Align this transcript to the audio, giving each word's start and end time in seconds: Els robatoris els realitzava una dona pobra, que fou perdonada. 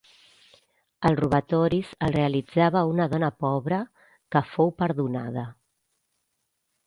Els 1.09 1.19
robatoris 1.23 1.89
els 2.07 2.15
realitzava 2.15 2.81
una 2.93 3.05
dona 3.11 3.29
pobra, 3.45 3.81
que 4.37 4.43
fou 4.55 4.73
perdonada. 4.83 5.45